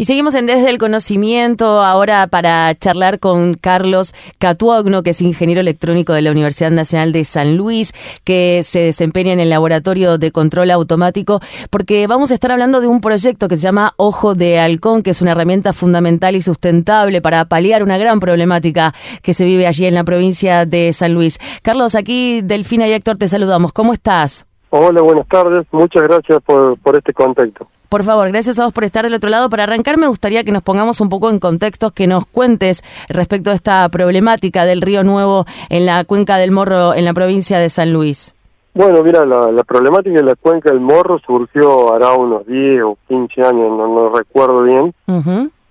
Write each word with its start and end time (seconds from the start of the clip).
Y 0.00 0.06
seguimos 0.06 0.34
en 0.34 0.46
Desde 0.46 0.70
el 0.70 0.78
Conocimiento, 0.78 1.82
ahora 1.82 2.26
para 2.26 2.74
charlar 2.74 3.18
con 3.18 3.52
Carlos 3.52 4.14
Catuogno, 4.38 5.02
que 5.02 5.10
es 5.10 5.20
ingeniero 5.20 5.60
electrónico 5.60 6.14
de 6.14 6.22
la 6.22 6.30
Universidad 6.30 6.70
Nacional 6.70 7.12
de 7.12 7.22
San 7.24 7.58
Luis, 7.58 7.92
que 8.24 8.62
se 8.62 8.78
desempeña 8.78 9.34
en 9.34 9.40
el 9.40 9.50
Laboratorio 9.50 10.16
de 10.16 10.32
Control 10.32 10.70
Automático, 10.70 11.40
porque 11.68 12.06
vamos 12.06 12.30
a 12.30 12.34
estar 12.34 12.50
hablando 12.50 12.80
de 12.80 12.86
un 12.86 13.02
proyecto 13.02 13.46
que 13.46 13.58
se 13.58 13.64
llama 13.64 13.92
Ojo 13.98 14.34
de 14.34 14.58
Halcón, 14.58 15.02
que 15.02 15.10
es 15.10 15.20
una 15.20 15.32
herramienta 15.32 15.74
fundamental 15.74 16.34
y 16.34 16.40
sustentable 16.40 17.20
para 17.20 17.44
paliar 17.44 17.82
una 17.82 17.98
gran 17.98 18.20
problemática 18.20 18.94
que 19.22 19.34
se 19.34 19.44
vive 19.44 19.66
allí 19.66 19.84
en 19.84 19.94
la 19.94 20.04
provincia 20.04 20.64
de 20.64 20.94
San 20.94 21.12
Luis. 21.12 21.38
Carlos, 21.60 21.94
aquí 21.94 22.40
Delfina 22.40 22.88
y 22.88 22.92
Héctor 22.92 23.18
te 23.18 23.28
saludamos. 23.28 23.74
¿Cómo 23.74 23.92
estás? 23.92 24.46
Hola, 24.70 25.02
buenas 25.02 25.28
tardes. 25.28 25.66
Muchas 25.72 26.04
gracias 26.04 26.38
por, 26.46 26.78
por 26.78 26.96
este 26.96 27.12
contacto. 27.12 27.68
Por 27.90 28.04
favor, 28.04 28.28
gracias 28.28 28.56
a 28.60 28.66
vos 28.66 28.72
por 28.72 28.84
estar 28.84 29.02
del 29.02 29.14
otro 29.14 29.30
lado. 29.30 29.50
Para 29.50 29.64
arrancar, 29.64 29.98
me 29.98 30.06
gustaría 30.06 30.44
que 30.44 30.52
nos 30.52 30.62
pongamos 30.62 31.00
un 31.00 31.08
poco 31.08 31.28
en 31.28 31.40
contextos, 31.40 31.90
que 31.90 32.06
nos 32.06 32.24
cuentes 32.24 32.84
respecto 33.08 33.50
a 33.50 33.52
esta 33.52 33.88
problemática 33.88 34.64
del 34.64 34.80
río 34.80 35.02
Nuevo 35.02 35.44
en 35.70 35.86
la 35.86 36.04
cuenca 36.04 36.36
del 36.36 36.52
Morro, 36.52 36.94
en 36.94 37.04
la 37.04 37.12
provincia 37.14 37.58
de 37.58 37.68
San 37.68 37.92
Luis. 37.92 38.32
Bueno, 38.74 39.02
mira, 39.02 39.26
la, 39.26 39.64
problemática 39.64 40.18
de 40.18 40.22
la 40.22 40.36
cuenca 40.36 40.70
del 40.70 40.78
Morro 40.78 41.18
surgió 41.26 41.92
hará 41.92 42.12
unos 42.12 42.46
10 42.46 42.80
o 42.84 42.96
15 43.08 43.42
años, 43.42 43.76
no, 43.76 43.88
no 43.88 44.16
recuerdo 44.16 44.62
bien. 44.62 44.94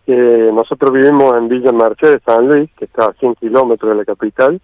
nosotros 0.06 0.92
vivimos 0.92 1.38
en 1.38 1.48
Villa 1.48 1.72
Mercedes, 1.72 2.22
San 2.26 2.50
Luis, 2.50 2.70
que 2.78 2.84
está 2.84 3.06
a 3.06 3.14
100 3.14 3.36
kilómetros 3.36 3.92
de 3.92 3.96
la 3.96 4.04
capital, 4.04 4.60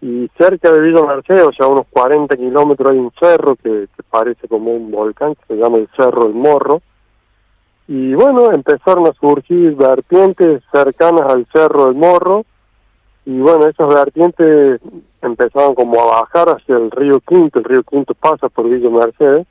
y 0.00 0.28
cerca 0.36 0.72
de 0.72 0.80
Villa 0.80 1.02
Mercedes, 1.02 1.44
o 1.46 1.52
sea, 1.52 1.68
unos 1.68 1.86
40 1.88 2.36
kilómetros, 2.36 2.90
hay 2.90 2.98
un 2.98 3.12
cerro 3.16 3.54
que, 3.54 3.86
que 3.96 4.02
parece 4.10 4.48
como 4.48 4.72
un 4.72 4.90
volcán, 4.90 5.36
que 5.36 5.54
se 5.54 5.60
llama 5.60 5.78
el 5.78 5.88
Cerro 5.96 6.24
del 6.24 6.34
Morro, 6.34 6.82
y 7.88 8.14
bueno, 8.14 8.52
empezaron 8.52 9.06
a 9.06 9.12
surgir 9.14 9.76
vertientes 9.76 10.62
cercanas 10.72 11.30
al 11.30 11.46
Cerro 11.52 11.86
del 11.86 11.94
Morro. 11.94 12.44
Y 13.24 13.38
bueno, 13.38 13.66
esas 13.66 13.88
vertientes 13.88 14.80
empezaron 15.22 15.74
como 15.74 16.00
a 16.00 16.20
bajar 16.20 16.48
hacia 16.48 16.76
el 16.76 16.90
río 16.90 17.20
Quinto, 17.20 17.58
el 17.58 17.64
río 17.64 17.82
Quinto 17.84 18.14
pasa 18.14 18.48
por 18.48 18.68
Villa 18.68 18.90
Mercedes. 18.90 19.46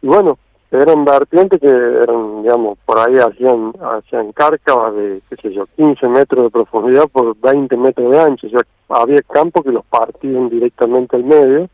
Y 0.00 0.06
bueno, 0.06 0.38
eran 0.70 1.04
vertientes 1.04 1.60
que 1.60 1.68
eran, 1.68 2.42
digamos, 2.42 2.78
por 2.84 2.98
ahí 2.98 3.16
hacían, 3.16 3.72
hacían 3.80 4.32
cárcavas 4.32 4.94
de, 4.94 5.22
qué 5.28 5.36
sé 5.36 5.52
yo, 5.52 5.66
15 5.76 6.08
metros 6.08 6.44
de 6.44 6.50
profundidad 6.50 7.08
por 7.10 7.34
20 7.38 7.76
metros 7.76 8.10
de 8.10 8.20
ancho, 8.20 8.46
o 8.46 8.50
sea, 8.50 8.60
había 8.88 9.22
campos 9.22 9.64
que 9.64 9.72
los 9.72 9.84
partían 9.86 10.50
directamente 10.50 11.16
al 11.16 11.24
medio. 11.24 11.68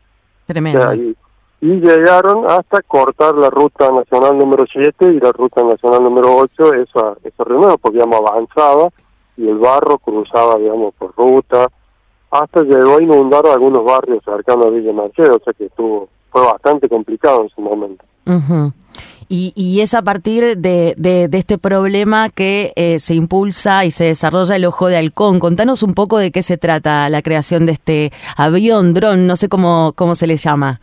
Tremendo. 0.45 0.93
Y 0.93 1.15
llegaron 1.73 2.49
hasta 2.49 2.81
cortar 2.81 3.35
la 3.35 3.49
ruta 3.49 3.91
nacional 3.91 4.37
número 4.37 4.65
7 4.71 5.13
y 5.13 5.19
la 5.19 5.31
ruta 5.31 5.63
nacional 5.63 6.03
número 6.03 6.35
8, 6.37 6.73
esa, 6.73 7.15
esa 7.23 7.43
reunión, 7.43 7.77
porque 7.81 7.97
digamos 7.97 8.21
avanzaba 8.27 8.89
y 9.37 9.47
el 9.47 9.57
barro 9.57 9.97
cruzaba, 9.97 10.57
digamos, 10.57 10.93
por 10.95 11.13
ruta, 11.15 11.67
hasta 12.31 12.61
llegó 12.61 12.97
a 12.97 13.03
inundar 13.03 13.45
algunos 13.47 13.83
barrios 13.85 14.23
cercanos 14.23 14.67
a 14.67 14.69
Villa 14.69 14.93
Mercedes, 14.93 15.31
o 15.31 15.43
sea 15.43 15.53
que 15.53 15.65
estuvo, 15.65 16.09
fue 16.29 16.41
bastante 16.41 16.89
complicado 16.89 17.43
en 17.43 17.49
su 17.49 17.61
momento. 17.61 18.03
Y, 19.27 19.53
y, 19.55 19.81
es 19.81 19.93
a 19.93 20.03
partir 20.03 20.57
de, 20.57 20.93
de, 20.97 21.29
este 21.31 21.57
problema 21.57 22.29
que 22.29 22.73
eh, 22.75 22.99
se 22.99 23.15
impulsa 23.15 23.83
y 23.83 23.91
se 23.91 24.05
desarrolla 24.05 24.55
el 24.55 24.65
Ojo 24.65 24.87
de 24.87 24.97
Halcón. 24.97 25.39
Contanos 25.39 25.81
un 25.81 25.95
poco 25.95 26.19
de 26.19 26.31
qué 26.31 26.43
se 26.43 26.57
trata 26.57 27.09
la 27.09 27.23
creación 27.23 27.65
de 27.65 27.71
este 27.71 28.11
avión, 28.37 28.93
dron, 28.93 29.25
no 29.25 29.35
sé 29.35 29.49
cómo, 29.49 29.93
cómo 29.95 30.13
se 30.13 30.27
le 30.27 30.35
llama. 30.35 30.79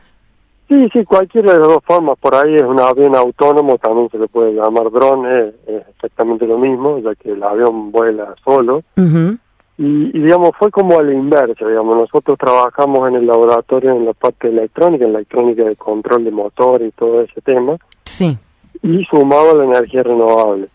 Sí, 0.72 0.88
sí, 0.90 1.04
cualquiera 1.04 1.52
de 1.52 1.58
las 1.58 1.68
dos 1.68 1.84
formas. 1.84 2.14
Por 2.18 2.34
ahí 2.34 2.54
es 2.54 2.62
un 2.62 2.80
avión 2.80 3.14
autónomo, 3.14 3.76
también 3.76 4.08
se 4.08 4.16
le 4.16 4.26
puede 4.26 4.54
llamar 4.54 4.90
drone, 4.90 5.48
es, 5.66 5.86
exactamente 5.90 6.46
lo 6.46 6.56
mismo, 6.56 6.98
ya 6.98 7.14
que 7.14 7.32
el 7.32 7.42
avión 7.42 7.92
vuela 7.92 8.34
solo. 8.42 8.82
y, 9.76 10.18
digamos, 10.18 10.52
fue 10.58 10.70
como 10.70 10.98
a 10.98 11.02
la 11.02 11.12
inversa, 11.12 11.68
digamos. 11.68 11.94
Nosotros 11.94 12.38
trabajamos 12.38 13.06
en 13.06 13.16
el 13.16 13.26
laboratorio 13.26 13.90
en 13.90 14.06
la 14.06 14.14
parte 14.14 14.48
electrónica, 14.48 15.04
en 15.04 15.12
la 15.12 15.18
electrónica 15.18 15.62
de 15.62 15.76
control 15.76 16.24
de 16.24 16.30
motor 16.30 16.80
y 16.80 16.90
todo 16.92 17.20
ese 17.20 17.42
tema. 17.42 17.76
Sí. 18.04 18.38
Y 18.82 19.04
sumado 19.04 19.50
a 19.50 19.56
la 19.56 19.64
energía 19.64 20.02
renovable. 20.02 20.68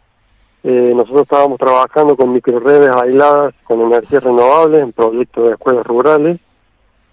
Eh, 0.63 0.93
nosotros 0.93 1.23
estábamos 1.23 1.57
trabajando 1.57 2.15
con 2.15 2.33
microredes 2.33 2.95
aisladas 3.01 3.55
con 3.63 3.81
energías 3.81 4.23
renovables 4.23 4.83
en 4.83 4.91
proyectos 4.91 5.47
de 5.47 5.53
escuelas 5.53 5.87
rurales 5.87 6.39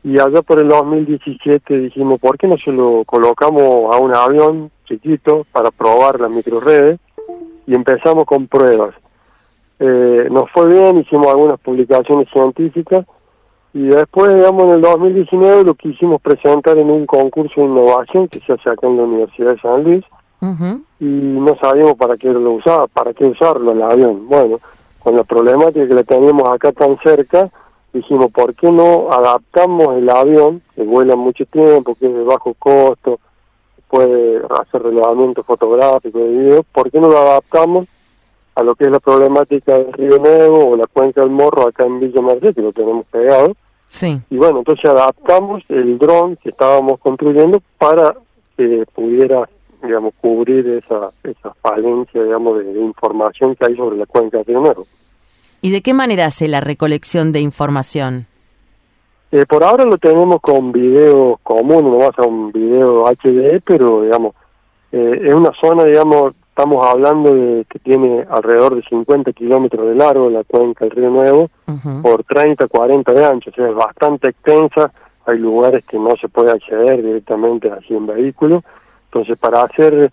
y 0.04 0.20
allá 0.20 0.42
por 0.42 0.60
el 0.60 0.68
2017 0.68 1.78
dijimos, 1.78 2.20
¿por 2.20 2.36
qué 2.36 2.46
no 2.46 2.58
se 2.58 2.70
lo 2.70 3.04
colocamos 3.06 3.94
a 3.94 3.98
un 3.98 4.14
avión 4.14 4.70
chiquito 4.86 5.46
para 5.50 5.70
probar 5.70 6.20
las 6.20 6.30
microredes? 6.30 7.00
Y 7.66 7.74
empezamos 7.74 8.26
con 8.26 8.46
pruebas. 8.46 8.94
Eh, 9.78 10.28
nos 10.30 10.50
fue 10.50 10.68
bien, 10.68 10.98
hicimos 10.98 11.28
algunas 11.28 11.58
publicaciones 11.58 12.28
científicas 12.30 13.06
y 13.72 13.86
después, 13.86 14.34
digamos, 14.34 14.64
en 14.64 14.70
el 14.72 14.80
2019 14.82 15.64
lo 15.64 15.74
quisimos 15.74 16.20
presentar 16.20 16.76
en 16.76 16.90
un 16.90 17.06
concurso 17.06 17.62
de 17.62 17.66
innovación 17.66 18.28
que 18.28 18.40
se 18.40 18.52
hace 18.52 18.68
acá 18.68 18.86
en 18.86 18.98
la 18.98 19.02
Universidad 19.04 19.54
de 19.54 19.60
San 19.60 19.84
Luis 19.84 20.04
y 21.00 21.04
no 21.06 21.56
sabíamos 21.58 21.94
para 21.94 22.18
qué 22.18 22.28
lo 22.28 22.52
usaba, 22.52 22.86
para 22.88 23.14
qué 23.14 23.24
usarlo 23.24 23.72
el 23.72 23.82
avión. 23.82 24.28
Bueno, 24.28 24.60
con 24.98 25.16
la 25.16 25.24
problemática 25.24 25.88
que 25.88 25.94
le 25.94 26.04
teníamos 26.04 26.50
acá 26.52 26.72
tan 26.72 26.98
cerca, 27.02 27.50
dijimos, 27.94 28.30
¿por 28.32 28.54
qué 28.54 28.70
no 28.70 29.10
adaptamos 29.10 29.96
el 29.96 30.10
avión, 30.10 30.60
que 30.74 30.82
vuela 30.82 31.16
mucho 31.16 31.46
tiempo, 31.46 31.94
que 31.94 32.06
es 32.06 32.14
de 32.14 32.24
bajo 32.24 32.52
costo, 32.54 33.20
puede 33.88 34.42
hacer 34.60 34.82
relevamiento 34.82 35.44
fotográfico 35.44 36.18
de 36.18 36.28
video, 36.28 36.62
¿por 36.72 36.90
qué 36.90 37.00
no 37.00 37.08
lo 37.08 37.16
adaptamos 37.16 37.86
a 38.56 38.62
lo 38.62 38.74
que 38.74 38.84
es 38.84 38.90
la 38.90 39.00
problemática 39.00 39.78
del 39.78 39.92
Río 39.92 40.18
Nuevo 40.18 40.70
o 40.70 40.76
la 40.76 40.86
cuenca 40.86 41.20
del 41.20 41.30
Morro 41.30 41.68
acá 41.68 41.84
en 41.84 42.00
Villa 42.00 42.20
Merced, 42.20 42.54
que 42.54 42.62
lo 42.62 42.72
tenemos 42.72 43.06
pegado? 43.06 43.52
Sí. 43.86 44.20
Y 44.30 44.36
bueno, 44.36 44.58
entonces 44.58 44.84
adaptamos 44.86 45.62
el 45.68 45.98
dron 45.98 46.36
que 46.36 46.50
estábamos 46.50 46.98
construyendo 46.98 47.62
para 47.78 48.16
que 48.56 48.84
pudiera 48.92 49.48
digamos, 49.82 50.14
cubrir 50.20 50.66
esa, 50.68 51.10
esa 51.22 51.54
falencia, 51.60 52.22
digamos, 52.22 52.58
de, 52.58 52.64
de 52.64 52.80
información 52.80 53.54
que 53.54 53.66
hay 53.66 53.76
sobre 53.76 53.98
la 53.98 54.06
cuenca 54.06 54.38
del 54.38 54.46
Río 54.46 54.60
Nuevo. 54.60 54.86
¿Y 55.64 55.70
de 55.70 55.80
qué 55.80 55.94
manera 55.94 56.26
hace 56.26 56.46
la 56.46 56.60
recolección 56.60 57.32
de 57.32 57.40
información? 57.40 58.26
Eh, 59.32 59.46
por 59.46 59.64
ahora 59.64 59.86
lo 59.86 59.96
tenemos 59.96 60.42
con 60.42 60.72
video 60.72 61.40
común, 61.42 61.84
no 61.84 61.96
va 62.00 62.08
a 62.08 62.12
ser 62.12 62.26
un 62.26 62.52
video 62.52 63.06
HD, 63.06 63.62
pero 63.64 64.02
digamos, 64.02 64.34
eh, 64.92 65.22
es 65.24 65.32
una 65.32 65.52
zona, 65.58 65.84
digamos, 65.84 66.34
estamos 66.50 66.86
hablando 66.86 67.34
de 67.34 67.64
que 67.64 67.78
tiene 67.78 68.26
alrededor 68.28 68.74
de 68.74 68.82
50 68.82 69.32
kilómetros 69.32 69.88
de 69.88 69.94
largo 69.94 70.28
la 70.28 70.44
cuenca 70.44 70.84
del 70.84 70.96
Río 70.96 71.08
Nuevo, 71.08 71.48
por 72.02 72.24
30, 72.24 72.68
40 72.68 73.12
de 73.14 73.24
ancho, 73.24 73.48
o 73.48 73.54
sea, 73.54 73.66
es 73.66 73.74
bastante 73.74 74.28
extensa, 74.28 74.92
hay 75.24 75.38
lugares 75.38 75.82
que 75.86 75.98
no 75.98 76.10
se 76.20 76.28
puede 76.28 76.50
acceder 76.50 77.02
directamente 77.02 77.70
así 77.70 77.94
en 77.94 78.06
vehículo, 78.06 78.62
entonces 79.06 79.38
para 79.38 79.62
hacer 79.62 80.12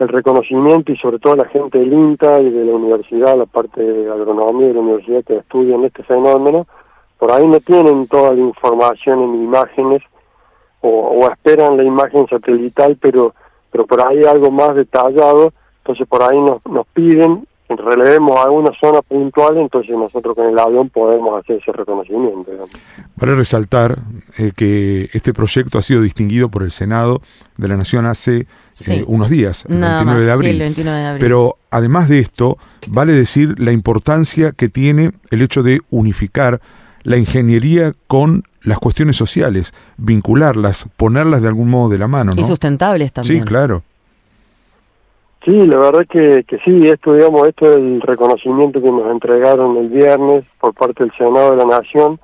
el 0.00 0.08
reconocimiento 0.08 0.92
y 0.92 0.96
sobre 0.96 1.18
todo 1.18 1.36
la 1.36 1.48
gente 1.48 1.78
del 1.78 1.92
INTA 1.92 2.40
y 2.40 2.50
de 2.50 2.64
la 2.64 2.72
universidad, 2.72 3.36
la 3.36 3.46
parte 3.46 3.82
de 3.82 4.10
agronomía 4.10 4.68
de 4.68 4.74
la 4.74 4.80
universidad 4.80 5.24
que 5.24 5.36
estudian 5.36 5.84
este 5.84 6.02
fenómeno, 6.04 6.66
por 7.18 7.30
ahí 7.30 7.46
no 7.46 7.60
tienen 7.60 8.08
toda 8.08 8.32
la 8.32 8.40
información 8.40 9.22
en 9.22 9.34
imágenes 9.44 10.02
o, 10.80 11.28
esperan 11.30 11.76
la 11.76 11.84
imagen 11.84 12.26
satelital, 12.28 12.96
pero 13.00 13.34
pero 13.70 13.86
por 13.86 14.04
ahí 14.04 14.24
algo 14.24 14.50
más 14.50 14.74
detallado, 14.74 15.52
entonces 15.78 16.08
por 16.08 16.22
ahí 16.22 16.40
nos, 16.40 16.64
nos 16.66 16.86
piden 16.88 17.46
relevemos 17.76 18.38
alguna 18.38 18.70
zona 18.80 19.02
puntual, 19.02 19.56
entonces 19.58 19.96
nosotros 19.96 20.34
con 20.34 20.46
el 20.46 20.58
avión 20.58 20.88
podemos 20.90 21.40
hacer 21.40 21.56
ese 21.56 21.72
reconocimiento. 21.72 22.50
Para 23.18 23.34
resaltar 23.34 23.98
eh, 24.38 24.52
que 24.56 25.08
este 25.12 25.32
proyecto 25.32 25.78
ha 25.78 25.82
sido 25.82 26.02
distinguido 26.02 26.48
por 26.48 26.62
el 26.62 26.70
Senado 26.70 27.20
de 27.56 27.68
la 27.68 27.76
Nación 27.76 28.06
hace 28.06 28.46
eh, 28.88 29.04
unos 29.06 29.30
días, 29.30 29.64
el 29.68 29.80
29, 29.80 30.24
de 30.24 30.32
abril. 30.32 30.58
29 30.58 30.98
de 30.98 31.06
abril. 31.06 31.20
Pero 31.20 31.56
además 31.70 32.08
de 32.08 32.20
esto, 32.20 32.56
vale 32.88 33.12
decir 33.12 33.58
la 33.58 33.72
importancia 33.72 34.52
que 34.52 34.68
tiene 34.68 35.12
el 35.30 35.42
hecho 35.42 35.62
de 35.62 35.80
unificar 35.90 36.60
la 37.02 37.16
ingeniería 37.16 37.94
con 38.06 38.44
las 38.62 38.78
cuestiones 38.78 39.16
sociales, 39.16 39.72
vincularlas, 39.96 40.86
ponerlas 40.96 41.42
de 41.42 41.48
algún 41.48 41.70
modo 41.70 41.88
de 41.88 41.98
la 41.98 42.08
mano. 42.08 42.32
Y 42.36 42.44
sustentables 42.44 43.12
también. 43.12 43.42
Sí, 43.42 43.46
claro. 43.46 43.82
Sí, 45.44 45.66
la 45.66 45.78
verdad 45.78 46.06
que, 46.06 46.44
que 46.44 46.58
sí, 46.58 46.86
esto, 46.86 47.14
digamos, 47.14 47.48
esto 47.48 47.70
es 47.70 47.78
el 47.78 48.00
reconocimiento 48.02 48.82
que 48.82 48.90
nos 48.90 49.10
entregaron 49.10 49.76
el 49.78 49.88
viernes 49.88 50.44
por 50.60 50.74
parte 50.74 51.02
del 51.02 51.12
Senado 51.16 51.52
de 51.52 51.56
la 51.56 51.64
Nación, 51.64 52.20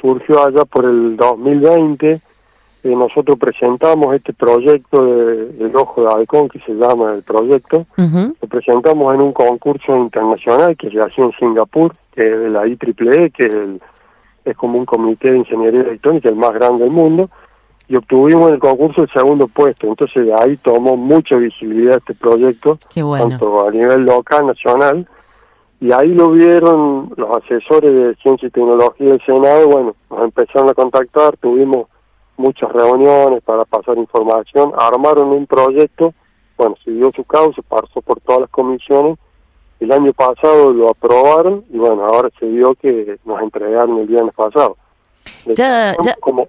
surgió 0.00 0.46
allá 0.46 0.64
por 0.64 0.84
el 0.84 1.16
2020, 1.16 2.12
eh, 2.12 2.20
nosotros 2.94 3.36
presentamos 3.36 4.14
este 4.14 4.32
proyecto 4.32 5.04
de, 5.04 5.46
del 5.54 5.74
Ojo 5.74 6.02
de 6.02 6.12
Halcón, 6.12 6.48
que 6.48 6.60
se 6.60 6.72
llama 6.74 7.14
el 7.14 7.24
proyecto, 7.24 7.84
lo 7.96 8.48
presentamos 8.48 9.12
en 9.12 9.22
un 9.22 9.32
concurso 9.32 9.96
internacional 9.96 10.76
que 10.76 10.90
se 10.90 11.00
hacía 11.00 11.24
en 11.24 11.32
Singapur, 11.32 11.96
que 12.14 12.30
es 12.30 12.38
de 12.38 12.48
la 12.48 12.64
IEEE, 12.64 13.30
que 13.30 13.44
es, 13.44 13.80
es 14.44 14.56
como 14.56 14.78
un 14.78 14.86
comité 14.86 15.32
de 15.32 15.38
ingeniería 15.38 15.80
electrónica, 15.80 16.28
el 16.28 16.36
más 16.36 16.54
grande 16.54 16.84
del 16.84 16.92
mundo, 16.92 17.28
y 17.88 17.96
obtuvimos 17.96 18.48
en 18.48 18.54
el 18.54 18.60
concurso 18.60 19.02
el 19.02 19.12
segundo 19.12 19.46
puesto. 19.48 19.86
Entonces 19.86 20.28
ahí 20.40 20.56
tomó 20.58 20.96
mucha 20.96 21.36
visibilidad 21.36 21.98
este 21.98 22.14
proyecto, 22.14 22.78
tanto 22.94 23.66
a 23.66 23.70
nivel 23.70 24.04
local, 24.04 24.46
nacional, 24.46 25.06
y 25.80 25.92
ahí 25.92 26.08
lo 26.08 26.30
vieron 26.30 27.12
los 27.16 27.36
asesores 27.36 27.94
de 27.94 28.14
Ciencia 28.22 28.48
y 28.48 28.50
Tecnología 28.50 29.08
del 29.08 29.22
Senado, 29.24 29.68
bueno, 29.68 29.94
nos 30.10 30.20
empezaron 30.22 30.70
a 30.70 30.74
contactar, 30.74 31.36
tuvimos 31.36 31.88
muchas 32.38 32.72
reuniones 32.72 33.42
para 33.42 33.64
pasar 33.64 33.96
información, 33.98 34.72
armaron 34.78 35.28
un 35.28 35.46
proyecto, 35.46 36.14
bueno, 36.56 36.76
siguió 36.82 37.12
su 37.14 37.24
causa, 37.24 37.60
pasó 37.62 38.00
por 38.00 38.20
todas 38.20 38.42
las 38.42 38.50
comisiones, 38.50 39.18
el 39.78 39.92
año 39.92 40.12
pasado 40.14 40.72
lo 40.72 40.90
aprobaron 40.90 41.64
y 41.70 41.76
bueno, 41.76 42.06
ahora 42.06 42.30
se 42.38 42.46
vio 42.46 42.74
que 42.74 43.18
nos 43.26 43.42
entregaron 43.42 43.98
el 43.98 44.06
viernes 44.06 44.34
pasado. 44.34 44.76
Ya, 45.44 45.94
ya. 46.02 46.16
Como, 46.20 46.48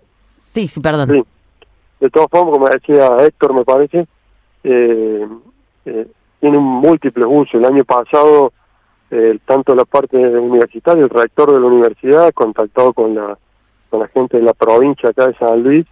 sí, 0.54 0.68
sí, 0.68 0.80
perdón. 0.80 1.10
Sí. 1.10 1.24
De 2.00 2.10
todas 2.10 2.30
formas, 2.30 2.54
como 2.54 2.68
decía 2.68 3.26
Héctor, 3.26 3.54
me 3.54 3.66
parece, 3.66 4.08
eh, 4.64 5.28
eh, 5.86 6.08
tiene 6.40 6.58
múltiples 6.58 7.28
usos. 7.30 7.56
El 7.56 7.66
año 7.66 7.84
pasado, 7.84 8.54
eh, 9.10 9.40
tanto 9.46 9.74
la 9.74 9.86
parte 9.86 10.18
universitaria, 10.18 11.04
el 11.04 11.10
rector 11.10 11.54
de 11.54 11.60
la 11.60 11.66
universidad, 11.66 12.32
contactado 12.34 12.94
con 12.94 13.16
la, 13.16 13.38
con 13.90 14.02
la 14.02 14.08
gente 14.10 14.38
de 14.38 14.44
la 14.44 14.54
provincia 14.54 15.10
acá 15.10 15.28
de 15.28 15.36
San 15.36 15.64
Luis, 15.64 15.86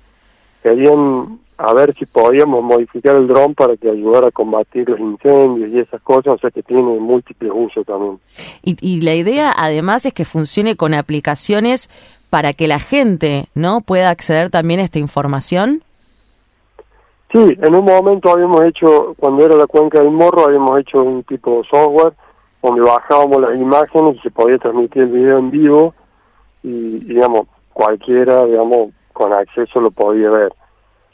querían 0.61 1.39
a 1.57 1.73
ver 1.73 1.95
si 1.97 2.05
podíamos 2.05 2.61
modificar 2.63 3.15
el 3.15 3.27
dron 3.27 3.55
para 3.55 3.77
que 3.77 3.89
ayudara 3.89 4.27
a 4.27 4.31
combatir 4.31 4.89
los 4.89 4.99
incendios 4.99 5.69
y 5.69 5.79
esas 5.79 6.01
cosas, 6.01 6.33
o 6.33 6.37
sea 6.37 6.51
que 6.51 6.61
tiene 6.61 6.81
múltiples 6.81 7.51
usos 7.53 7.85
también. 7.85 8.19
Y, 8.61 8.75
y 8.81 9.01
la 9.01 9.15
idea 9.15 9.53
además 9.55 10.05
es 10.05 10.13
que 10.13 10.25
funcione 10.25 10.75
con 10.75 10.93
aplicaciones 10.93 11.89
para 12.35 12.51
que 12.51 12.67
la 12.67 12.79
gente 12.79 13.45
no 13.55 13.79
pueda 13.79 14.09
acceder 14.09 14.51
también 14.51 14.81
a 14.81 14.83
esta 14.83 14.99
información. 14.99 15.83
Sí, 17.31 17.39
en 17.61 17.73
un 17.73 17.85
momento 17.85 18.29
habíamos 18.29 18.61
hecho, 18.63 19.15
cuando 19.17 19.45
era 19.45 19.55
la 19.55 19.67
cuenca 19.67 19.99
del 19.99 20.11
morro, 20.11 20.43
habíamos 20.43 20.77
hecho 20.81 21.01
un 21.01 21.23
tipo 21.23 21.61
de 21.61 21.69
software 21.69 22.11
donde 22.61 22.81
bajábamos 22.81 23.39
las 23.39 23.55
imágenes 23.55 24.17
y 24.17 24.19
se 24.19 24.31
podía 24.31 24.57
transmitir 24.57 25.03
el 25.03 25.11
video 25.11 25.37
en 25.37 25.49
vivo 25.49 25.93
y, 26.61 27.05
digamos, 27.05 27.47
cualquiera, 27.71 28.43
digamos, 28.43 28.89
con 29.13 29.31
acceso 29.31 29.79
lo 29.79 29.91
podía 29.91 30.29
ver. 30.29 30.51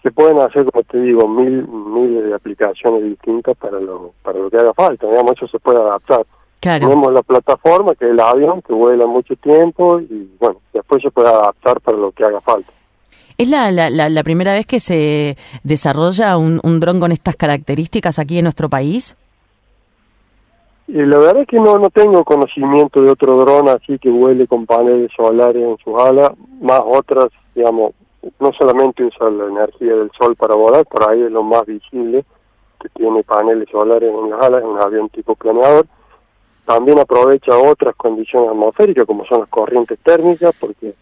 Se 0.02 0.10
pueden 0.10 0.40
hacer, 0.40 0.66
como 0.72 0.82
te 0.86 0.98
digo, 0.98 1.28
mil, 1.28 1.68
miles 1.68 2.26
de 2.26 2.34
aplicaciones 2.34 3.04
distintas 3.04 3.56
para 3.58 3.80
lo, 3.80 4.14
para 4.24 4.40
lo 4.40 4.50
que 4.50 4.58
haga 4.58 4.74
falta, 4.74 5.06
digamos, 5.06 5.34
eso 5.34 5.48
se 5.50 5.60
puede 5.60 5.78
adaptar. 5.78 6.26
Tenemos 6.62 7.12
la 7.12 7.24
plataforma, 7.24 7.96
que 7.96 8.06
es 8.06 8.12
el 8.12 8.20
avión, 8.20 8.62
que 8.62 8.72
vuela 8.74 9.08
mucho 9.08 9.36
tiempo 9.36 10.00
y, 10.00 10.30
bueno, 10.40 10.58
después 10.72 11.02
se 11.02 11.10
puede 11.10 11.30
adaptar 11.30 11.82
para 11.82 11.98
lo 11.98 12.12
que 12.12 12.24
haga 12.24 12.40
falta. 12.40 12.72
¿Es 13.38 13.50
la, 13.50 13.72
la, 13.72 13.90
la, 13.90 14.24
primera 14.24 14.54
vez 14.54 14.68
que 14.68 14.80
se 14.80 15.36
desarrolla 15.64 16.38
un, 16.38 16.60
un 16.64 16.80
dron 16.80 17.00
con 17.00 17.12
estas 17.12 17.36
características 17.36 18.20
aquí 18.20 18.38
en 18.38 18.44
nuestro 18.44 18.70
país? 18.70 19.18
Y 20.88 20.94
la 20.94 21.18
verdad 21.18 21.42
es 21.42 21.48
que 21.48 21.58
no, 21.58 21.80
no 21.80 21.90
tengo 21.90 22.24
conocimiento 22.24 23.02
de 23.02 23.10
otro 23.10 23.38
dron 23.38 23.70
así 23.70 23.98
que 23.98 24.10
vuele 24.10 24.46
con 24.46 24.68
paneles 24.68 25.10
solares 25.16 25.64
en 25.64 25.78
sus 25.84 26.00
alas, 26.00 26.32
más 26.60 26.82
otras, 26.86 27.28
digamos, 27.56 27.94
no 28.40 28.52
solamente 28.54 29.04
usa 29.04 29.32
la 29.32 29.46
energía 29.46 29.96
del 29.96 30.12
sol 30.16 30.36
para 30.36 30.54
volar, 30.54 30.86
por 30.86 31.10
ahí 31.10 31.24
es 31.24 31.32
lo 31.32 31.42
más 31.42 31.66
visible, 31.66 32.24
que 32.80 32.90
tiene 32.90 33.24
paneles 33.24 33.68
solares 33.72 34.14
en 34.14 34.30
las 34.30 34.42
alas, 34.44 34.62
es 34.62 34.68
un 34.68 34.80
avión 34.80 35.10
tipo 35.10 35.34
planeador. 35.36 35.88
También 36.66 37.00
aprovecha 37.00 37.58
otras 37.58 37.96
condiciones 37.96 38.50
atmosféricas, 38.50 39.06
como 39.06 39.26
son 39.26 39.42
las 39.42 39.50
corrientes 39.50 40.00
térmicas, 40.00 40.56
porque 40.60 40.94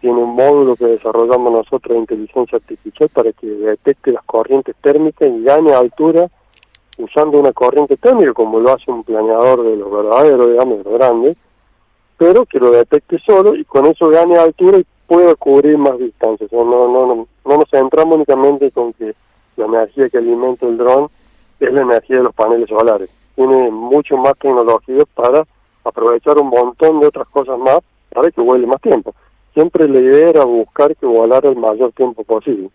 tiene 0.00 0.18
un 0.18 0.34
módulo 0.34 0.76
que 0.76 0.86
desarrollamos 0.86 1.52
nosotros 1.52 1.94
de 1.94 1.98
inteligencia 1.98 2.56
artificial 2.56 3.08
para 3.10 3.32
que 3.32 3.46
detecte 3.46 4.12
las 4.12 4.24
corrientes 4.24 4.74
térmicas 4.80 5.28
y 5.28 5.44
gane 5.44 5.72
altura 5.72 6.28
usando 6.98 7.38
una 7.38 7.52
corriente 7.52 7.96
térmica, 7.96 8.32
como 8.32 8.60
lo 8.60 8.72
hace 8.72 8.90
un 8.90 9.04
planeador 9.04 9.62
de 9.62 9.76
los 9.76 9.90
verdaderos, 9.90 10.50
digamos, 10.50 10.78
de 10.78 10.84
los 10.84 10.94
grandes, 10.94 11.36
pero 12.16 12.46
que 12.46 12.58
lo 12.58 12.70
detecte 12.70 13.18
solo 13.24 13.54
y 13.54 13.64
con 13.64 13.86
eso 13.86 14.08
gane 14.08 14.36
altura 14.36 14.78
y 14.78 14.86
pueda 15.06 15.34
cubrir 15.34 15.78
más 15.78 15.98
distancias. 15.98 16.50
no, 16.52 16.64
no, 16.64 16.88
no, 16.88 17.28
no 17.44 17.56
nos 17.56 17.68
centramos 17.70 18.16
únicamente 18.16 18.70
con 18.70 18.92
que 18.92 19.14
la 19.56 19.66
energía 19.66 20.08
que 20.08 20.18
alimenta 20.18 20.66
el 20.66 20.78
dron 20.78 21.08
es 21.60 21.72
la 21.72 21.82
energía 21.82 22.16
de 22.18 22.22
los 22.24 22.34
paneles 22.34 22.68
solares. 22.68 23.10
Tiene 23.34 23.70
mucho 23.70 24.16
más 24.16 24.34
tecnología 24.38 25.04
para 25.14 25.44
aprovechar 25.84 26.38
un 26.38 26.48
montón 26.48 27.00
de 27.00 27.06
otras 27.06 27.28
cosas 27.28 27.58
más 27.58 27.78
para 28.10 28.30
que 28.30 28.40
vuele 28.40 28.66
más 28.66 28.80
tiempo 28.80 29.14
siempre 29.54 29.88
la 29.88 30.00
idea 30.00 30.30
era 30.30 30.44
buscar 30.44 30.94
que 30.96 31.06
volara 31.06 31.48
el 31.48 31.56
mayor 31.56 31.92
tiempo 31.92 32.24
posible. 32.24 32.70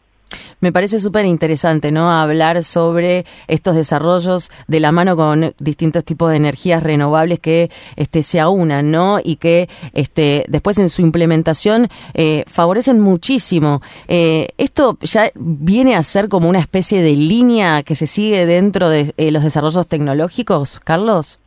Me 0.60 0.72
parece 0.72 0.98
súper 0.98 1.26
interesante, 1.26 1.92
¿no? 1.92 2.10
Hablar 2.10 2.64
sobre 2.64 3.26
estos 3.48 3.76
desarrollos 3.76 4.50
de 4.68 4.80
la 4.80 4.92
mano 4.92 5.16
con 5.16 5.54
distintos 5.60 6.04
tipos 6.04 6.32
de 6.32 6.38
energías 6.38 6.82
renovables 6.82 7.40
que 7.40 7.70
este, 7.96 8.24
se 8.24 8.40
aunan, 8.40 8.90
¿no? 8.90 9.20
Y 9.24 9.36
que 9.36 9.70
este, 9.94 10.46
después 10.48 10.80
en 10.80 10.90
su 10.90 11.04
implementación 11.04 11.90
eh, 12.16 12.44
favorecen 12.48 13.00
muchísimo. 13.00 13.82
Eh, 14.08 14.48
¿Esto 14.58 14.98
ya 15.02 15.30
viene 15.36 15.96
a 15.96 16.02
ser 16.02 16.28
como 16.28 16.50
una 16.50 16.60
especie 16.60 17.04
de 17.04 17.12
línea 17.12 17.84
que 17.84 17.94
se 17.94 18.08
sigue 18.08 18.48
dentro 18.48 18.90
de 18.90 19.14
eh, 19.18 19.32
los 19.32 19.44
desarrollos 19.44 19.88
tecnológicos, 19.88 20.80
Carlos? 20.80 21.40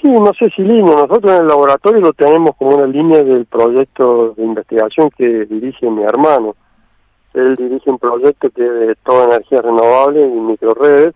Sí, 0.00 0.08
no 0.08 0.32
sé 0.32 0.48
si 0.56 0.62
línea. 0.62 0.94
Nosotros 0.94 1.30
en 1.30 1.42
el 1.42 1.48
laboratorio 1.48 2.00
lo 2.00 2.14
tenemos 2.14 2.56
como 2.56 2.76
una 2.76 2.86
línea 2.86 3.22
del 3.22 3.44
proyecto 3.44 4.32
de 4.34 4.44
investigación 4.44 5.10
que 5.10 5.44
dirige 5.44 5.90
mi 5.90 6.02
hermano. 6.04 6.54
Él 7.34 7.56
dirige 7.56 7.90
un 7.90 7.98
proyecto 7.98 8.50
que 8.50 8.64
es 8.64 8.72
de 8.88 8.94
toda 9.04 9.26
energía 9.26 9.62
renovable 9.62 10.26
y 10.26 10.30
microredes 10.30 11.14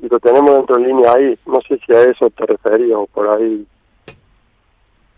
y 0.00 0.08
lo 0.08 0.18
tenemos 0.20 0.54
dentro 0.54 0.76
de 0.76 0.86
línea 0.86 1.12
ahí. 1.12 1.38
No 1.46 1.60
sé 1.66 1.78
si 1.84 1.92
a 1.92 2.02
eso 2.02 2.30
te 2.30 2.46
referías 2.46 2.98
o 2.98 3.06
por 3.06 3.28
ahí 3.28 3.66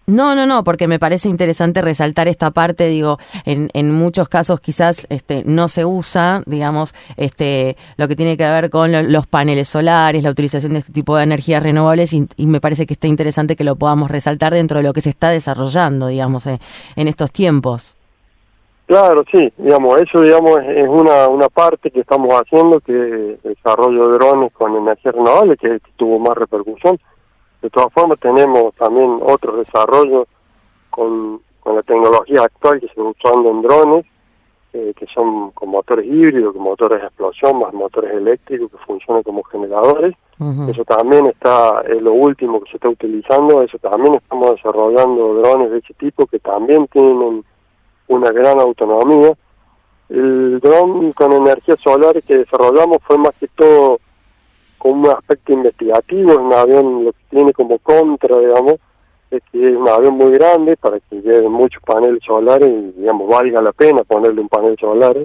no, 0.06 0.34
no, 0.34 0.46
no, 0.46 0.64
porque 0.64 0.88
me 0.88 0.98
parece 0.98 1.28
interesante 1.28 1.80
resaltar 1.80 2.26
esta 2.26 2.50
parte, 2.50 2.88
digo, 2.88 3.18
en, 3.44 3.70
en 3.72 3.92
muchos 3.92 4.28
casos 4.28 4.60
quizás 4.60 5.06
este, 5.10 5.44
no 5.46 5.68
se 5.68 5.84
usa, 5.84 6.42
digamos, 6.44 6.92
este, 7.16 7.76
lo 7.96 8.08
que 8.08 8.16
tiene 8.16 8.36
que 8.36 8.44
ver 8.44 8.68
con 8.68 9.12
los 9.12 9.26
paneles 9.28 9.68
solares, 9.68 10.24
la 10.24 10.30
utilización 10.30 10.72
de 10.72 10.80
este 10.80 10.92
tipo 10.92 11.16
de 11.16 11.22
energías 11.22 11.62
renovables 11.62 12.12
y, 12.12 12.26
me 12.46 12.60
parece 12.60 12.84
que 12.84 12.94
está 12.94 13.06
interesante 13.06 13.54
que 13.56 13.64
lo 13.64 13.76
podamos 13.76 14.10
resaltar 14.10 14.52
dentro 14.52 14.78
de 14.78 14.82
lo 14.82 14.92
que 14.92 15.00
se 15.00 15.10
está 15.10 15.30
desarrollando, 15.30 16.08
digamos, 16.08 16.46
eh, 16.46 16.58
en 16.96 17.08
estos 17.08 17.30
tiempos. 17.30 17.96
Claro, 18.92 19.24
sí, 19.32 19.50
digamos, 19.56 19.98
eso 20.02 20.20
digamos 20.20 20.60
es 20.66 20.86
una, 20.86 21.26
una 21.26 21.48
parte 21.48 21.90
que 21.90 22.00
estamos 22.00 22.30
haciendo, 22.34 22.78
que 22.80 22.92
el 22.92 23.38
desarrollo 23.42 24.06
de 24.06 24.18
drones 24.18 24.52
con 24.52 24.76
energía 24.76 25.12
renovable, 25.12 25.56
que 25.56 25.80
tuvo 25.96 26.18
más 26.18 26.36
repercusión 26.36 27.00
de 27.62 27.70
todas 27.70 27.90
formas, 27.94 28.20
tenemos 28.20 28.74
también 28.74 29.18
otros 29.22 29.64
desarrollos 29.64 30.28
con, 30.90 31.40
con 31.60 31.76
la 31.76 31.82
tecnología 31.84 32.42
actual 32.42 32.80
que 32.80 32.88
se 32.88 32.92
está 32.92 33.02
usando 33.02 33.50
en 33.50 33.62
drones, 33.62 34.06
eh, 34.74 34.92
que 34.94 35.06
son 35.06 35.52
con 35.52 35.70
motores 35.70 36.04
híbridos, 36.04 36.52
con 36.52 36.62
motores 36.62 37.00
de 37.00 37.06
explosión, 37.06 37.60
más 37.60 37.72
motores 37.72 38.12
eléctricos 38.12 38.72
que 38.72 38.76
funcionan 38.84 39.22
como 39.22 39.42
generadores. 39.44 40.14
Eso 40.68 40.84
también 40.84 41.28
está, 41.28 41.80
es 41.88 42.02
lo 42.02 42.12
último 42.12 42.60
que 42.60 42.72
se 42.72 42.76
está 42.76 42.90
utilizando, 42.90 43.62
eso 43.62 43.78
también 43.78 44.16
estamos 44.16 44.50
desarrollando 44.50 45.36
drones 45.36 45.70
de 45.70 45.78
ese 45.78 45.94
tipo 45.94 46.26
que 46.26 46.40
también 46.40 46.86
tienen 46.88 47.42
una 48.12 48.30
gran 48.30 48.60
autonomía. 48.60 49.32
El 50.08 50.60
dron 50.60 51.12
con 51.12 51.32
energía 51.32 51.76
solar 51.82 52.22
que 52.22 52.38
desarrollamos 52.38 52.98
fue 53.02 53.18
más 53.18 53.32
que 53.40 53.48
todo 53.48 53.98
con 54.78 54.98
un 54.98 55.10
aspecto 55.10 55.52
investigativo, 55.52 56.32
es 56.32 56.38
un 56.38 56.52
avión 56.52 57.04
lo 57.04 57.12
que 57.12 57.18
tiene 57.30 57.52
como 57.52 57.78
contra, 57.78 58.36
digamos, 58.36 58.74
es 59.30 59.40
que 59.50 59.70
es 59.70 59.76
un 59.76 59.88
avión 59.88 60.14
muy 60.14 60.32
grande 60.32 60.76
para 60.76 60.98
que 60.98 61.20
lleve 61.22 61.48
muchos 61.48 61.80
paneles 61.84 62.22
solares 62.24 62.68
y, 62.68 63.00
digamos, 63.00 63.28
valga 63.28 63.62
la 63.62 63.72
pena 63.72 64.02
ponerle 64.02 64.40
un 64.40 64.48
panel 64.48 64.76
solar. 64.78 65.16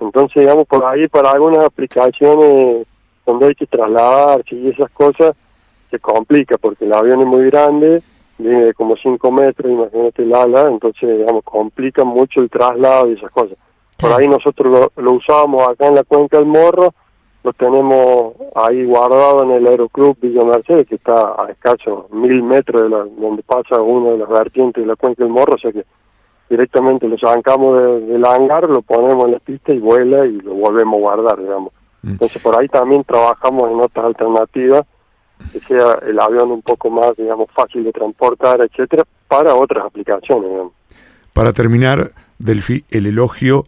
Entonces, 0.00 0.42
digamos, 0.42 0.66
por 0.66 0.84
ahí 0.84 1.06
para 1.06 1.30
algunas 1.30 1.64
aplicaciones 1.64 2.86
donde 3.24 3.46
hay 3.46 3.54
que 3.54 3.66
trasladarse 3.66 4.56
y 4.56 4.68
esas 4.70 4.90
cosas, 4.90 5.36
se 5.90 5.98
complica 5.98 6.58
porque 6.58 6.84
el 6.84 6.92
avión 6.92 7.20
es 7.20 7.26
muy 7.26 7.46
grande, 7.46 8.02
viene 8.40 8.64
de 8.66 8.74
como 8.74 8.96
5 8.96 9.32
metros, 9.32 9.70
imagínate 9.70 10.22
el 10.22 10.34
ala, 10.34 10.68
entonces, 10.68 11.18
digamos, 11.18 11.44
complica 11.44 12.04
mucho 12.04 12.40
el 12.40 12.50
traslado 12.50 13.08
y 13.08 13.14
esas 13.14 13.30
cosas. 13.30 13.56
Por 13.98 14.12
ahí 14.12 14.26
nosotros 14.26 14.90
lo, 14.96 15.02
lo 15.02 15.12
usábamos 15.12 15.68
acá 15.68 15.86
en 15.86 15.94
la 15.94 16.04
cuenca 16.04 16.38
del 16.38 16.46
Morro, 16.46 16.94
lo 17.42 17.52
tenemos 17.54 18.34
ahí 18.54 18.84
guardado 18.84 19.44
en 19.44 19.52
el 19.52 19.66
Aeroclub 19.66 20.16
Villa 20.20 20.44
Mercedes, 20.44 20.86
que 20.86 20.96
está 20.96 21.14
a 21.38 21.50
escasos 21.50 22.10
mil 22.10 22.42
metros 22.42 22.82
de 22.82 22.88
la, 22.90 22.98
donde 22.98 23.42
pasa 23.42 23.80
una 23.80 24.10
de 24.10 24.18
las 24.18 24.28
vertientes 24.28 24.82
de 24.82 24.86
la 24.86 24.96
cuenca 24.96 25.24
del 25.24 25.32
Morro, 25.32 25.54
o 25.54 25.58
sea 25.58 25.72
que 25.72 25.84
directamente 26.50 27.08
lo 27.08 27.16
sacamos 27.16 27.78
del 28.06 28.24
hangar, 28.26 28.68
lo 28.68 28.82
ponemos 28.82 29.24
en 29.24 29.32
la 29.32 29.38
pista 29.38 29.72
y 29.72 29.78
vuela 29.78 30.26
y 30.26 30.32
lo 30.40 30.54
volvemos 30.54 30.96
a 30.96 31.00
guardar, 31.00 31.38
digamos. 31.38 31.72
Mm. 32.02 32.10
Entonces 32.10 32.42
por 32.42 32.58
ahí 32.58 32.68
también 32.68 33.04
trabajamos 33.04 33.70
en 33.70 33.80
otras 33.80 34.04
alternativas, 34.04 34.84
que 35.52 35.60
sea 35.60 35.98
el 36.06 36.18
avión 36.18 36.50
un 36.50 36.62
poco 36.62 36.90
más, 36.90 37.16
digamos, 37.16 37.48
fácil 37.54 37.84
de 37.84 37.92
transportar, 37.92 38.60
etcétera, 38.60 39.04
para 39.28 39.54
otras 39.54 39.84
aplicaciones, 39.84 40.50
Para 41.32 41.52
terminar, 41.52 42.10
Delfi, 42.38 42.84
el 42.90 43.06
elogio 43.06 43.66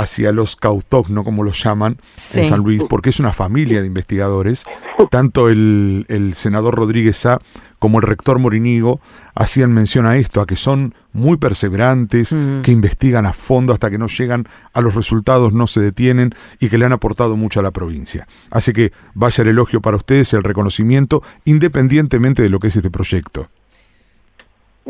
hacia 0.00 0.32
los 0.32 0.56
cautóctonos, 0.56 1.24
como 1.24 1.42
los 1.42 1.62
llaman 1.62 1.98
Sí. 2.16 2.40
en 2.40 2.48
San 2.48 2.60
Luis, 2.60 2.82
porque 2.88 3.10
es 3.10 3.20
una 3.20 3.32
familia 3.32 3.80
de 3.80 3.86
investigadores. 3.86 4.64
Tanto 5.10 5.48
el, 5.48 6.06
el 6.08 6.34
senador 6.34 6.74
Rodríguez 6.74 7.16
Sá 7.16 7.38
como 7.78 7.98
el 7.98 8.02
rector 8.02 8.38
Morinigo 8.38 9.00
hacían 9.34 9.72
mención 9.72 10.04
a 10.04 10.16
esto, 10.18 10.42
a 10.42 10.46
que 10.46 10.54
son 10.56 10.94
muy 11.14 11.38
perseverantes, 11.38 12.32
Mm. 12.32 12.60
que 12.62 12.72
investigan 12.72 13.24
a 13.26 13.32
fondo 13.32 13.72
hasta 13.72 13.90
que 13.90 13.96
no 13.98 14.06
llegan 14.06 14.46
a 14.74 14.80
los 14.82 14.94
resultados, 14.94 15.52
no 15.54 15.66
se 15.66 15.80
detienen 15.80 16.34
y 16.60 16.68
que 16.68 16.76
le 16.78 16.84
han 16.84 16.92
aportado 16.92 17.36
mucho 17.36 17.58
a 17.60 17.62
la 17.62 17.70
provincia. 17.70 18.26
Así 18.50 18.72
que 18.74 18.92
vaya 19.14 19.42
el 19.42 19.48
elogio 19.48 19.80
para 19.80 19.96
ustedes, 19.96 20.32
el 20.34 20.44
reconocimiento, 20.44 21.22
independientemente 21.46 22.42
de 22.42 22.48
lo 22.50 22.58
que 22.60 22.68
es 22.68 22.76
este 22.76 22.90
proyecto. 22.90 23.48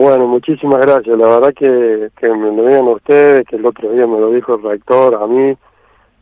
Bueno, 0.01 0.27
muchísimas 0.29 0.81
gracias. 0.81 1.19
La 1.19 1.29
verdad 1.29 1.53
que, 1.53 2.09
que 2.17 2.29
me 2.31 2.57
lo 2.57 2.67
digan 2.67 2.89
ustedes, 2.89 3.47
que 3.47 3.57
el 3.57 3.67
otro 3.67 3.93
día 3.93 4.07
me 4.07 4.19
lo 4.19 4.31
dijo 4.31 4.55
el 4.55 4.63
rector, 4.63 5.15
a 5.15 5.27
mí, 5.27 5.55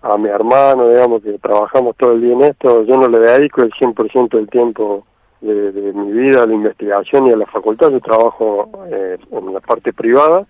a 0.03 0.19
mi 0.19 0.29
hermano, 0.29 0.89
digamos, 0.89 1.23
que 1.23 1.39
trabajamos 1.39 1.95
todo 1.97 2.11
el 2.11 2.21
día 2.21 2.33
en 2.33 2.43
esto. 2.43 2.83
Yo 2.83 2.97
no 2.97 3.07
le 3.07 3.21
dedico 3.21 3.63
el 3.63 3.71
100% 3.71 4.31
del 4.31 4.51
tiempo 4.51 5.07
de, 5.41 5.71
de 5.71 5.93
mi 5.93 6.11
vida 6.11 6.43
a 6.43 6.47
la 6.49 6.55
investigación 6.55 7.29
y 7.29 7.31
a 7.31 7.37
la 7.37 7.47
facultad. 7.47 7.91
Yo 7.91 8.01
trabajo 8.01 8.69
eh, 8.91 9.17
en 9.31 9.55
la 9.55 9.61
parte 9.61 9.93
privada. 9.93 10.45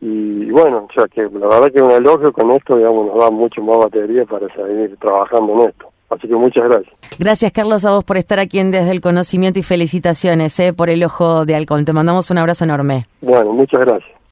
Y 0.00 0.48
bueno, 0.52 0.86
o 0.88 0.92
sea 0.94 1.08
que 1.08 1.22
la 1.22 1.48
verdad 1.48 1.72
que 1.72 1.82
un 1.82 1.90
elogio 1.90 2.32
con 2.32 2.52
esto, 2.52 2.76
digamos, 2.76 3.08
nos 3.08 3.18
da 3.18 3.30
mucho 3.32 3.60
más 3.60 3.78
batería 3.78 4.24
para 4.24 4.46
seguir 4.54 4.96
trabajando 5.00 5.52
en 5.54 5.70
esto. 5.70 5.87
Así 6.10 6.26
que 6.26 6.34
muchas 6.34 6.64
gracias. 6.64 6.94
Gracias, 7.18 7.52
Carlos, 7.52 7.84
a 7.84 7.90
vos 7.92 8.04
por 8.04 8.16
estar 8.16 8.38
aquí 8.38 8.58
en 8.58 8.70
Desde 8.70 8.90
el 8.90 9.00
Conocimiento 9.00 9.58
y 9.58 9.62
felicitaciones 9.62 10.58
eh, 10.60 10.72
por 10.72 10.88
el 10.90 11.04
ojo 11.04 11.44
de 11.44 11.54
halcón. 11.54 11.84
Te 11.84 11.92
mandamos 11.92 12.30
un 12.30 12.38
abrazo 12.38 12.64
enorme. 12.64 13.04
Bueno, 13.20 13.52
muchas 13.52 13.80
gracias. 13.80 14.17